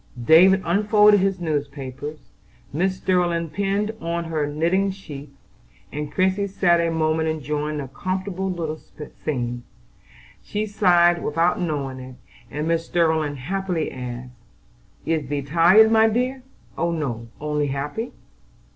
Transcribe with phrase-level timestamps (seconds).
[0.25, 2.31] David unfolded his newspapers,
[2.73, 3.03] Mrs.
[3.03, 5.29] Sterling pinned on her knitting sheath,
[5.91, 9.61] and Christie sat a moment enjoying the comfortable little scene.
[10.41, 12.15] She sighed without knowing it,
[12.49, 12.85] and Mrs.
[12.85, 13.91] Sterling asked quickly:
[15.05, 16.41] "Is thee tired, my dear?"
[16.79, 17.27] "Oh, no!
[17.39, 18.11] only happy."